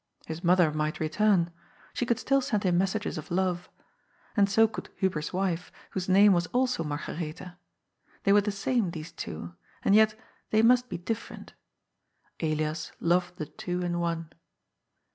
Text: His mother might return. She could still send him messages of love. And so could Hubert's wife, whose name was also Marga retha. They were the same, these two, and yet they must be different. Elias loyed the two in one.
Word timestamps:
His 0.25 0.43
mother 0.43 0.71
might 0.71 0.99
return. 0.99 1.51
She 1.93 2.07
could 2.07 2.17
still 2.17 2.41
send 2.41 2.63
him 2.63 2.75
messages 2.75 3.19
of 3.19 3.29
love. 3.29 3.69
And 4.35 4.49
so 4.49 4.67
could 4.67 4.89
Hubert's 4.95 5.31
wife, 5.31 5.71
whose 5.91 6.09
name 6.09 6.33
was 6.33 6.47
also 6.47 6.83
Marga 6.83 7.15
retha. 7.15 7.57
They 8.23 8.33
were 8.33 8.41
the 8.41 8.51
same, 8.51 8.89
these 8.89 9.11
two, 9.11 9.53
and 9.85 9.93
yet 9.93 10.19
they 10.49 10.63
must 10.63 10.89
be 10.89 10.97
different. 10.97 11.53
Elias 12.41 12.93
loyed 12.99 13.35
the 13.35 13.45
two 13.45 13.83
in 13.83 13.99
one. 13.99 14.31